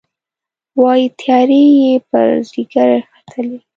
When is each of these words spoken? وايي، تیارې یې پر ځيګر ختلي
وايي، 0.79 1.05
تیارې 1.19 1.61
یې 1.81 1.93
پر 2.09 2.27
ځيګر 2.49 2.89
ختلي 3.13 3.57